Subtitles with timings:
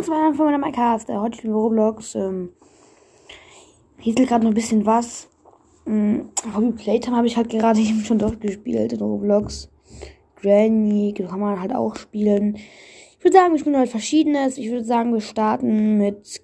[0.00, 1.10] willkommen zu meiner Folge meiner.
[1.10, 2.14] Äh, heute spielen wir Roblox.
[2.14, 2.50] Ähm,
[4.02, 5.28] ist gerade noch ein bisschen was.
[5.86, 9.70] Ähm, Hobby Playtime habe ich halt gerade eben schon durchgespielt in Roblox.
[10.36, 12.56] Granny kann man halt auch spielen.
[12.56, 14.56] Ich würde sagen, wir spielen heute verschiedenes.
[14.56, 16.40] Ich würde sagen, wir starten mit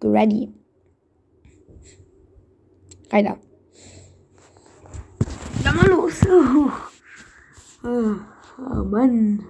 [0.00, 0.52] Granny.
[3.10, 3.38] Reiner.
[5.64, 6.20] Ja, mal los.
[6.28, 9.46] Oh, oh Mann.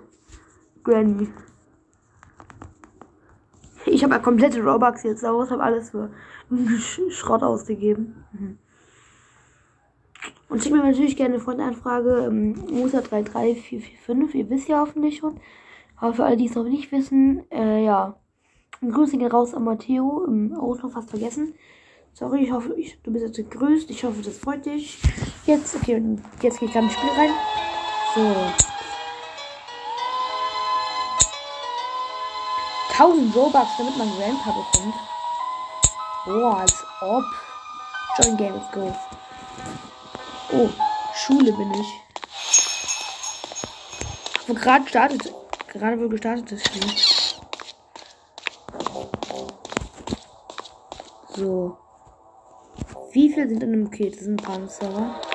[0.85, 1.27] Granny.
[3.93, 6.11] Ich habe ja komplette Robux jetzt aus, habe alles für
[7.11, 8.25] Schrott ausgegeben.
[8.33, 8.59] Mhm.
[10.49, 12.27] Und schickt mir natürlich gerne eine Freundanfrage.
[12.27, 15.41] Ähm, Musa33445, ihr wisst ja hoffentlich schon.
[15.97, 18.17] Aber für alle, die es noch nicht wissen, äh, ja.
[18.81, 20.27] Grüße gehen raus an Matteo.
[20.27, 21.55] Oh, noch fast vergessen.
[22.15, 23.91] Sorry, ich hoffe, ich, du bist jetzt gegrüßt.
[23.91, 25.01] Ich hoffe, das freut dich.
[25.47, 26.03] Jetzt, okay,
[26.41, 27.31] jetzt gehe ich ins Spiel rein.
[28.15, 28.72] So.
[32.93, 34.95] 1000 Robux, damit man Grandpa bekommt.
[36.27, 37.25] Boah, als ob.
[38.19, 38.95] Join Game, let's go.
[40.53, 40.69] Oh,
[41.15, 41.87] Schule bin ich.
[44.47, 45.33] Wo gerade startet.
[45.69, 46.83] Gerade wohl gestartet das Spiel.
[51.35, 51.79] So.
[53.13, 54.17] Wie viel sind in einem Paket?
[54.17, 55.32] Das sind ein paar Server.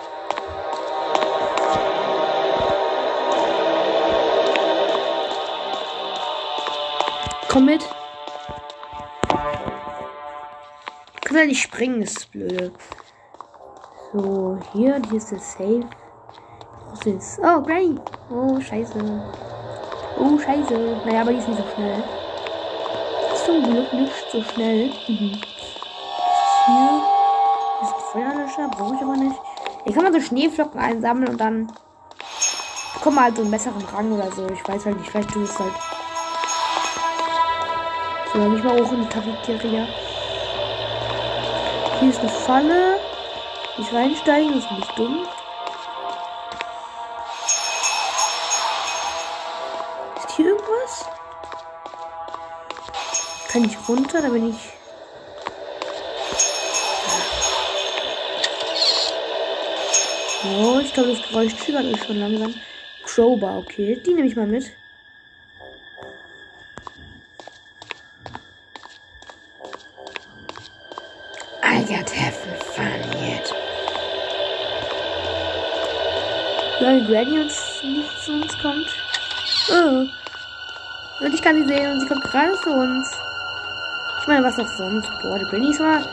[7.58, 7.84] Komm mit.
[11.16, 12.72] Ich kann ja nicht springen, das ist blöd.
[14.14, 15.90] So, hier, hier ist der Safe.
[17.04, 17.40] Ist?
[17.40, 18.00] Oh, Granny.
[18.30, 19.00] Oh, scheiße.
[20.20, 21.02] Oh, scheiße.
[21.04, 22.04] Naja, aber die ist nicht so schnell.
[23.44, 24.92] Zum Glück nicht so schnell.
[25.08, 25.42] Mhm.
[26.68, 27.02] Hier
[27.82, 29.40] ist ein Feuerlöscher, brauche ich aber nicht.
[29.84, 31.72] Hier kann man so Schneeflocken einsammeln und dann
[33.02, 34.46] kommt man halt so einen besseren Rang oder so.
[34.46, 35.74] Ich weiß halt nicht, vielleicht tue ich es halt.
[38.34, 39.88] So, nicht mal hoch in Cafeteria.
[42.00, 43.00] Hier ist eine Falle.
[43.78, 45.28] Nicht reinsteigen, das ist nicht dumm.
[50.18, 51.06] Ist hier irgendwas?
[53.50, 54.22] Kann ich runter?
[54.22, 54.74] Da bin ich.
[60.60, 62.54] Oh, ich glaube, das Geräusch triggert mich schon langsam.
[63.04, 64.02] Crowbar, okay.
[64.06, 64.72] Die nehme ich mal mit.
[71.88, 73.48] Got having fun yet.
[76.82, 78.88] Weil Granny uns nicht zu uns kommt.
[79.72, 80.06] Oh.
[81.26, 83.12] Und ich kann sie sehen und sie kommt gerade zu uns.
[84.22, 85.10] Ich meine, was noch sonst?
[85.22, 86.06] Boah, die Granny ist mal.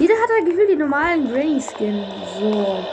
[0.00, 2.04] Jeder hat da gefühlt die normalen Granny-Skin.
[2.38, 2.84] So.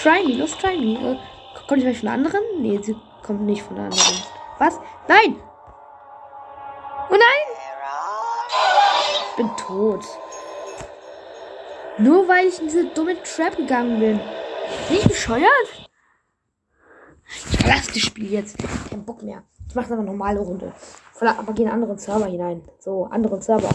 [0.00, 0.94] Try me, los, try me.
[0.94, 1.16] Äh,
[1.66, 2.40] kommt die vielleicht von anderen?
[2.60, 4.22] Nee, sie kommt nicht von anderen.
[4.58, 4.78] Was?
[5.08, 5.36] Nein!
[9.36, 10.04] Bin tot.
[11.98, 14.18] Nur weil ich in diese dumme Trap gegangen bin.
[14.88, 15.88] Bin ich bescheuert?
[17.26, 18.56] Ich verlasse das Spiel jetzt.
[18.90, 19.44] Kein Bock mehr.
[19.68, 20.72] Ich mache eine normale Runde.
[21.20, 22.62] Aber gehe in einen anderen Server hinein.
[22.78, 23.70] So, anderen Server.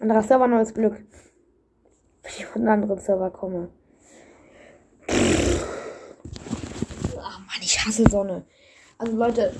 [0.00, 0.94] Anderer Server, neues Glück.
[2.22, 3.70] Wenn ich von einem anderen Server komme.
[7.20, 8.44] Ach Mann, ich hasse Sonne.
[8.96, 9.54] Also Leute,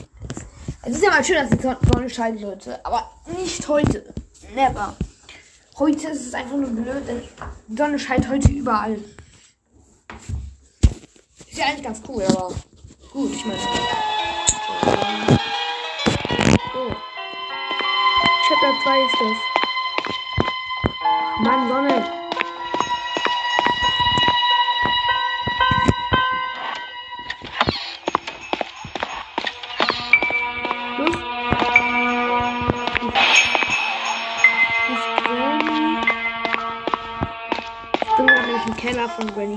[0.82, 1.60] es ist ja mal schön, dass die
[1.92, 2.84] Sonne scheint, Leute.
[2.84, 4.14] Aber nicht heute.
[4.54, 4.94] Never.
[5.78, 7.22] Heute ist es einfach nur blöd, denn
[7.68, 8.98] die Sonne scheint heute überall.
[11.48, 12.52] Ist ja eigentlich ganz cool, aber
[13.12, 13.58] gut, ich meine.
[13.58, 13.66] So.
[18.48, 19.38] Chapter 2 ist das.
[21.40, 22.17] Mann, Sonne.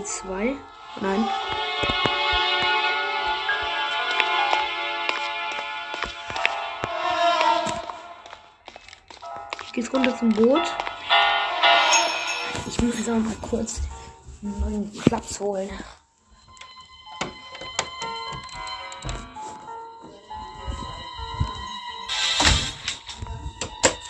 [0.02, 0.56] Granny 2.
[1.02, 1.30] Nein.
[9.66, 10.62] Ich gehe runter zum Boot.
[12.68, 13.82] Ich muss jetzt auch mal kurz
[14.42, 15.70] einen neuen Platz holen.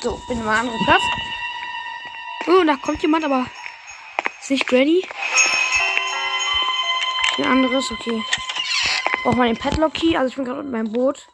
[0.01, 1.01] So, bin am anderen Platz.
[2.47, 3.45] Oh, da kommt jemand, aber
[4.41, 5.03] ist nicht Granny.
[7.37, 8.23] Ein anderes, okay.
[9.23, 10.15] Braucht man den Padlock Key.
[10.17, 11.27] Also ich bin gerade unten beim Boot.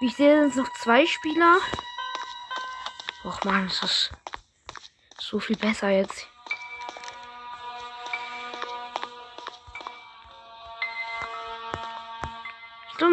[0.00, 1.58] Wie ich sehe, sind es noch zwei Spieler.
[3.24, 4.10] Och man, ist das
[5.18, 6.28] so viel besser jetzt.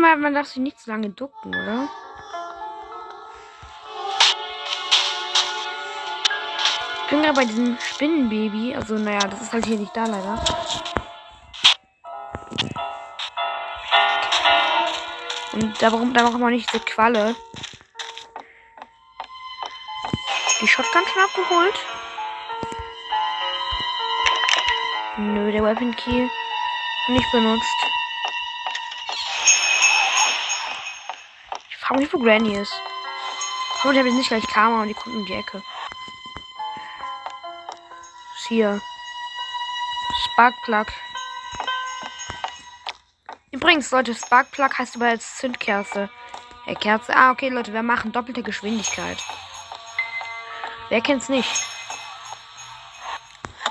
[0.04, 1.88] mal, man darf sich nicht so lange ducken, oder?
[7.04, 8.76] Ich bin gerade bei diesem Spinnenbaby.
[8.76, 10.44] Also, naja, das ist halt hier nicht da leider.
[15.54, 17.36] Und da, warum, da machen wir nicht diese Qualle.
[20.62, 21.80] Die Shotgun schon abgeholt?
[25.18, 26.28] Nö, der Weapon Key
[27.08, 27.64] nicht benutzt.
[31.70, 32.74] Ich frage mich, wo Granny ist.
[32.74, 35.62] Ich hoffe, ich habe jetzt nicht gleich Karma und die kommt um die Ecke.
[38.44, 38.82] ist hier.
[40.26, 40.88] Sparkplug.
[43.64, 46.10] Übrigens, Leute, Sparkplug heißt aber als Zündkerze.
[46.66, 47.16] Äh, Kerze.
[47.16, 49.18] Ah, okay, Leute, wir machen doppelte Geschwindigkeit.
[50.90, 51.50] Wer kennt's nicht?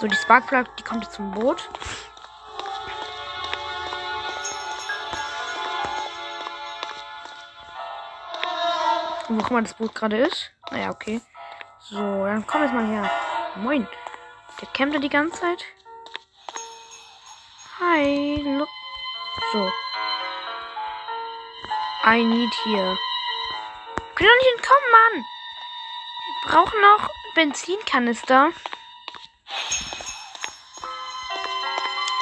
[0.01, 1.69] So, die Sparkplug, die kommt jetzt zum Boot.
[9.29, 10.53] Wo auch das Boot gerade ist.
[10.71, 11.21] Naja, okay.
[11.81, 13.11] So, dann komm jetzt mal her.
[13.57, 13.87] Moin.
[14.59, 15.63] Der campt da die ganze Zeit.
[17.79, 18.71] Hi, look.
[19.53, 19.71] So.
[22.05, 22.97] I need here.
[24.15, 25.25] Können doch nicht entkommen, Mann.
[26.43, 28.53] Wir brauchen noch Benzinkanister.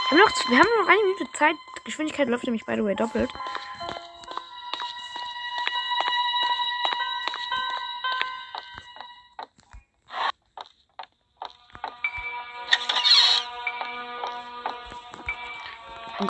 [0.08, 1.56] Wir haben noch, wir haben noch eine Minute Zeit.
[1.84, 3.30] Geschwindigkeit läuft nämlich, by the way, doppelt.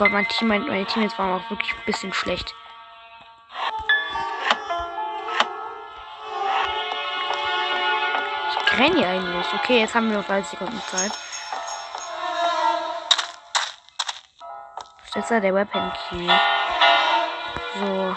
[0.01, 2.55] Gott, mein Team, meine Teammates waren auch wirklich ein bisschen schlecht.
[8.49, 9.47] Ich Granny eigentlich.
[9.53, 11.13] Okay, jetzt haben wir noch 30 Sekunden Zeit.
[15.15, 16.27] Ja der Weapon Key.
[17.79, 18.17] So.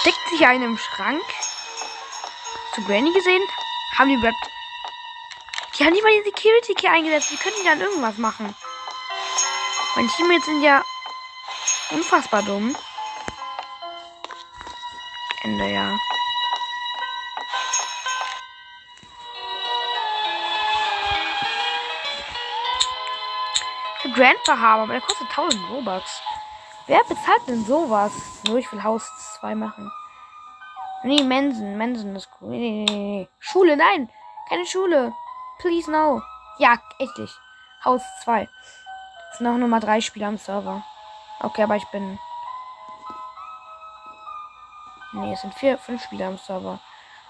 [0.00, 1.22] Steckt sich einer im Schrank?
[2.66, 3.42] Hast du Granny gesehen?
[4.02, 4.50] Haben die überhaupt.
[5.78, 7.30] Die haben nicht mal die Security Key eingesetzt.
[7.30, 8.52] Wie können die dann irgendwas machen?
[9.94, 10.84] Mein Teammates sind ja
[11.92, 12.74] unfassbar dumm.
[15.44, 15.96] Ende, ja.
[24.16, 26.22] Grandpa haben, aber der kostet 1000 Robux.
[26.88, 28.10] Wer bezahlt denn sowas?
[28.48, 29.08] Nur ich will Haus
[29.38, 29.92] 2 machen.
[31.04, 31.76] Nee, Mensen.
[31.76, 32.50] Mensen ist cool.
[32.50, 33.28] Nee, nee, nee.
[33.38, 34.10] Schule, nein.
[34.48, 35.12] Keine Schule.
[35.58, 36.22] Please no.
[36.58, 37.18] Ja, echt.
[37.84, 38.48] Haus 2.
[39.30, 40.84] Es sind noch Nummer 3 Spieler am Server.
[41.40, 42.18] Okay, aber ich bin.
[45.12, 46.78] Nee, es sind vier, fünf Spieler am Server.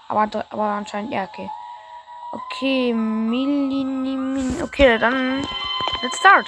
[0.07, 1.49] Aber, aber anscheinend, ja, okay.
[2.31, 5.41] Okay, Millini, okay, dann
[6.01, 6.45] let's start.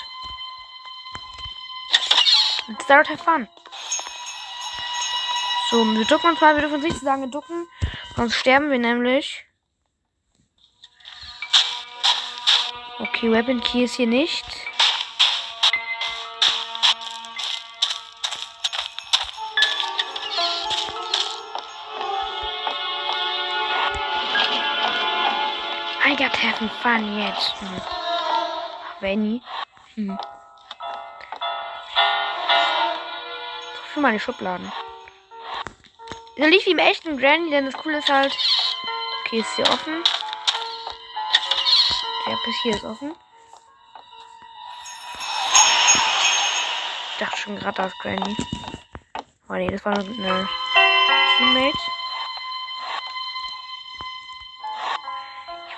[2.68, 3.48] Let's start, have fun.
[5.71, 7.67] So, wir ducken uns mal, wir dürfen uns nicht zu lange ducken,
[8.15, 9.45] sonst sterben wir nämlich.
[13.00, 14.45] Okay, Weapon Key ist hier nicht.
[26.06, 27.56] I got having fun jetzt.
[27.59, 27.81] Hm.
[29.01, 29.41] Venny.
[29.95, 30.17] Hm.
[33.93, 34.72] Für meine Schubladen.
[36.38, 38.38] So lief wie im echten Granny, denn das Coole ist halt.
[39.22, 40.04] Okay, ist hier offen.
[42.27, 43.15] Ja, bis hier ist offen.
[47.12, 48.36] Ich dachte schon gerade, das Granny.
[49.48, 50.50] Oh nee, das war eine
[51.38, 51.77] Teammate.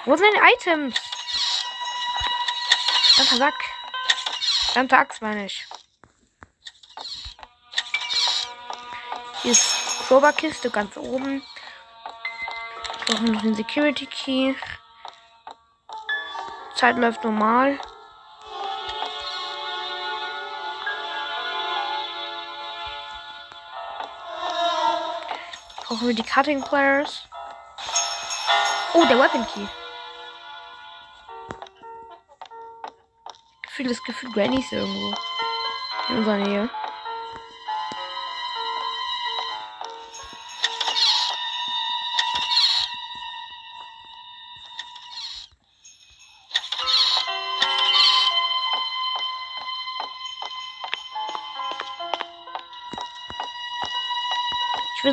[0.06, 1.00] Wo sind Items?
[3.18, 3.64] Ganzer Sack.
[4.74, 5.66] Ganze Axt meine ich.
[9.44, 11.44] Hier ist Crowbar-Kiste ganz oben.
[13.06, 14.56] Brauchen noch den Security Key.
[16.76, 17.78] Zeit läuft normal.
[25.84, 27.24] Brauchen wir die Cutting Players.
[28.94, 29.68] Oh, der Weapon Key.
[33.64, 35.14] Gefühl, das Gefühl Granny ist irgendwo.
[36.08, 36.70] In unserer Nähe.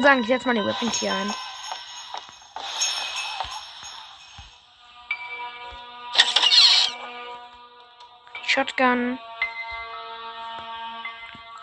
[0.05, 1.35] Würde sagen, ich setze mal die Weapons hier ein.
[8.47, 9.19] Shotgun.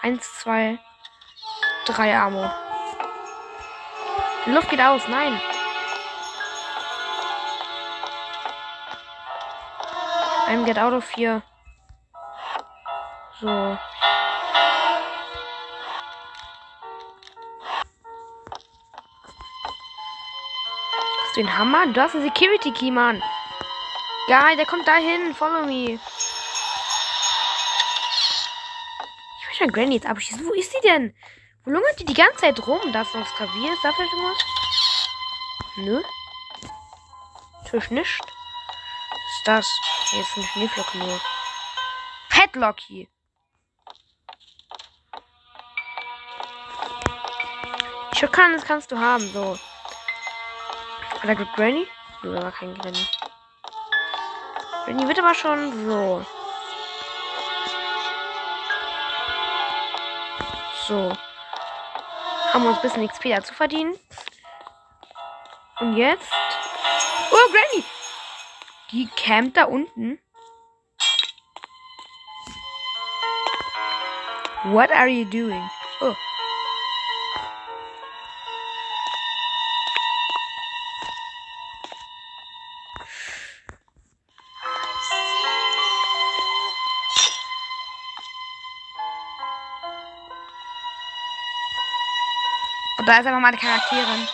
[0.02, 0.80] Eins, zwei,
[1.86, 2.50] drei Ammo.
[4.46, 5.40] Die Luft geht aus, nein.
[10.48, 11.44] Ein Get Out of hier.
[13.40, 13.78] So.
[21.32, 21.88] Hast du den Hammer?
[21.88, 23.24] Du hast einen Security Key, Mann.
[24.28, 25.34] Geil, der kommt dahin.
[25.34, 25.94] Follow me.
[25.94, 26.00] Ich
[29.48, 30.46] will schon Granny jetzt abschießen.
[30.46, 31.16] Wo ist die denn?
[31.64, 32.82] Wo lungert die die ganze Zeit rum?
[32.92, 33.72] Da ist noch das Klavier.
[33.72, 34.44] Ist da vielleicht irgendwas?
[35.78, 36.02] Nö.
[37.64, 38.20] Natürlich nicht.
[38.20, 39.80] Was ist das?
[40.10, 41.22] Hier ist eine Schneeflocke nur.
[42.30, 43.08] Padlocky.
[48.18, 49.58] Schokan, das kannst du haben, so.
[51.22, 51.88] Hat er Granny?
[52.24, 53.08] Nö, war kein Granny.
[54.86, 56.26] Granny wird aber schon so.
[60.88, 61.14] So.
[62.52, 64.00] Haben wir uns ein bisschen XP dazu verdient.
[65.80, 66.32] Und jetzt.
[67.32, 67.86] Oh, Granny!
[68.92, 70.20] Die campt da unten.
[74.64, 75.70] What are you doing?
[76.02, 76.16] Oh.
[93.02, 94.28] Und da ist einfach meine Charakterin.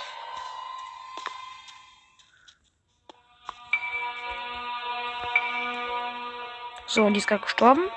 [6.86, 7.90] So, und die ist gerade gestorben.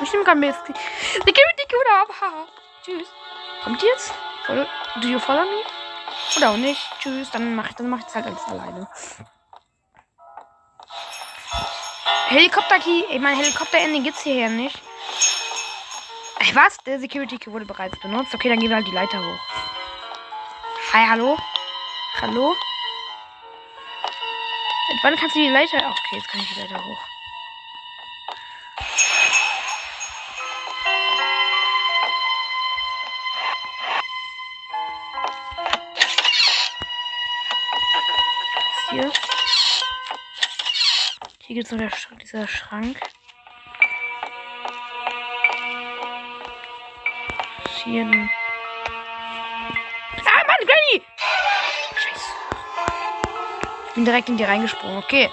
[0.00, 0.64] Ich nehme gerade Mist.
[0.66, 2.08] Security Code ab.
[2.20, 2.46] Haha.
[2.84, 3.08] Tschüss.
[3.64, 4.14] Kommt die jetzt?
[4.46, 5.64] Do you follow me?
[6.36, 6.80] Oder auch nicht.
[7.00, 7.28] Tschüss.
[7.32, 8.88] Dann mach, dann mach ich es halt alles alleine.
[12.28, 13.06] Helikopter-Key.
[13.10, 14.85] Ich meine, Helikopter-Ending gibt's hierher nicht.
[16.54, 16.78] Was?
[16.78, 18.34] Der Security Key wurde bereits benutzt.
[18.34, 19.40] Okay, dann gehen wir halt die Leiter hoch.
[20.92, 21.36] Hi, hallo?
[22.20, 22.54] Hallo?
[24.88, 25.76] Seit wann kannst du die Leiter...
[25.76, 26.98] Okay, jetzt kann ich die Leiter hoch.
[38.90, 39.12] Hier.
[41.42, 42.98] Hier gibt es noch Sch dieser Schrank.
[47.86, 48.28] Ein...
[50.24, 51.04] Ah, Mann, Granny!
[51.94, 52.32] Scheiße.
[53.88, 54.98] Ich bin direkt in die reingesprungen.
[54.98, 55.30] Okay.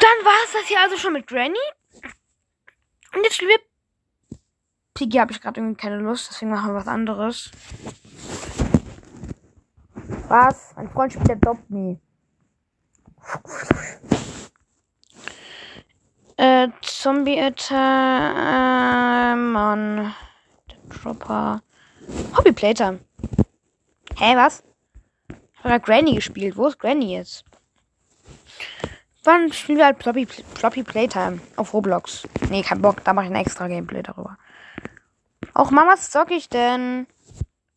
[0.00, 1.54] Dann war es das hier also schon mit Granny.
[3.14, 3.60] Und jetzt spielen wir.
[4.94, 7.52] Piggy habe ich gerade irgendwie keine Lust, deswegen machen wir was anderes.
[10.28, 10.74] Was?
[10.74, 12.00] Mein Freund spielt Adopt Me.
[16.36, 18.36] Äh, Zombie Attack.
[18.36, 20.14] Äh, Mann.
[21.02, 21.62] Dropper.
[22.36, 23.00] Hobby Playtime.
[24.16, 24.62] Hä, was?
[25.28, 26.56] Ich habe gerade Granny gespielt.
[26.56, 27.44] Wo ist Granny jetzt?
[29.24, 32.22] Wann spielen wir halt Floppy, Floppy Playtime auf Roblox?
[32.48, 33.02] Nee, kein Bock.
[33.04, 34.38] Da mache ich ein extra Gameplay darüber.
[35.52, 37.06] Auch Mama, was zock ich denn?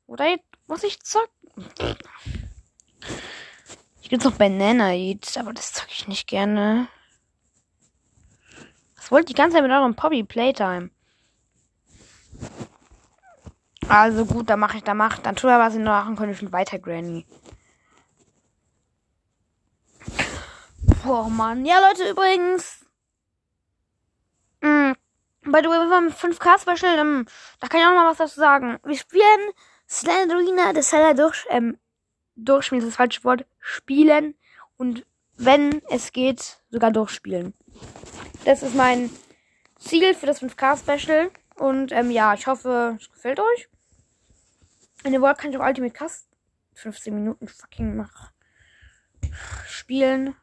[0.06, 0.36] Oder
[0.68, 1.30] muss ich zocken?
[4.02, 6.88] Ich gibt's noch Banana Eats, aber das zocke ich nicht gerne.
[8.96, 10.92] Was wollt ihr die ganze Zeit mit eurem Poppy Playtime?
[13.89, 16.36] Also gut, dann mache ich, da macht, dann tue er was in der machen können,
[16.36, 17.25] schon weiter, Granny.
[21.03, 21.65] Boah, Mann.
[21.65, 22.86] Ja, Leute, übrigens.
[24.62, 24.93] Mh,
[25.43, 27.25] bei Way mit 5K Special, ähm,
[27.60, 28.77] da kann ich auch noch mal was dazu sagen.
[28.84, 29.51] Wir spielen
[29.89, 31.79] Slenderina, das Seller durch, ähm,
[32.36, 34.36] durchspielen ist das falsche Wort, spielen
[34.77, 35.03] und
[35.36, 37.55] wenn es geht, sogar durchspielen.
[38.46, 39.10] Das ist mein
[39.79, 43.69] Ziel für das 5K Special und ähm, ja, ich hoffe, es gefällt euch.
[45.06, 46.27] Ihr wollt, kann ich auch Ultimate Cast
[46.75, 48.32] 15 Minuten fucking nach
[49.68, 50.36] spielen.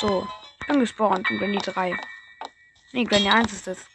[0.00, 0.26] So,
[0.68, 1.96] angespawnt und Granny 3.
[2.92, 3.93] Nee, Granny 1 ist es.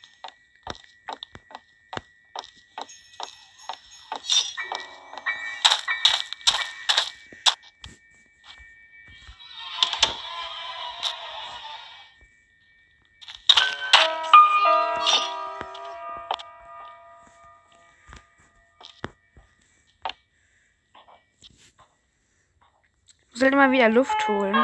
[23.49, 24.55] Sollte mal wieder Luft holen.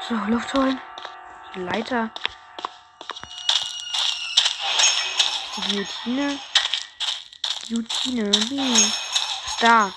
[0.00, 0.80] So, Luft holen.
[1.54, 2.10] Leiter.
[5.54, 6.40] Die Guillotine.
[7.68, 8.28] Jutine.
[8.50, 8.92] Nee.
[9.60, 9.92] Da.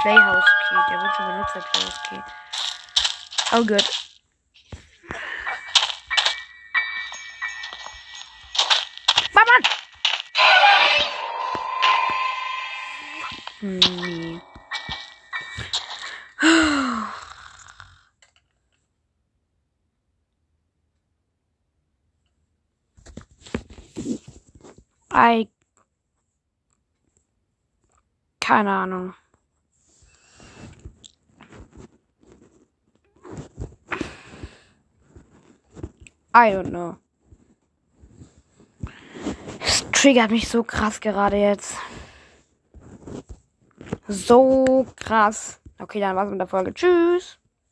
[0.00, 0.76] Playhouse Key.
[0.90, 2.22] Der wird schon benutzt, der Playhouse Key.
[3.50, 3.99] Oh gut.
[25.20, 25.48] I.
[28.40, 29.14] Keine Ahnung.
[36.32, 36.96] I don't know.
[39.60, 41.74] Es triggert mich so krass gerade jetzt.
[44.08, 45.60] So krass.
[45.78, 46.72] Okay, dann war's mit der Folge.
[46.72, 47.39] Tschüss.